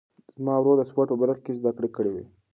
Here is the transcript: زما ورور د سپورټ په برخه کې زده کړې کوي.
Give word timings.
زما 0.37 0.55
ورور 0.59 0.75
د 0.79 0.83
سپورټ 0.89 1.07
په 1.11 1.17
برخه 1.21 1.41
کې 1.45 1.57
زده 1.59 1.71
کړې 1.77 1.89
کوي. 1.95 2.23